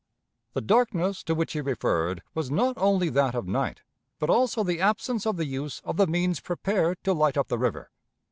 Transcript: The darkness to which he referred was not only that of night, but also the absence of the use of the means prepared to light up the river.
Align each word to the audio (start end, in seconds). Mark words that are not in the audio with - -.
The 0.53 0.61
darkness 0.61 1.21
to 1.25 1.35
which 1.35 1.53
he 1.53 1.61
referred 1.61 2.23
was 2.33 2.49
not 2.49 2.75
only 2.79 3.07
that 3.09 3.35
of 3.35 3.47
night, 3.47 3.81
but 4.17 4.31
also 4.31 4.63
the 4.63 4.81
absence 4.81 5.27
of 5.27 5.37
the 5.37 5.45
use 5.45 5.79
of 5.85 5.97
the 5.97 6.07
means 6.07 6.39
prepared 6.39 6.97
to 7.03 7.13
light 7.13 7.37
up 7.37 7.49
the 7.49 7.59
river. 7.59 7.91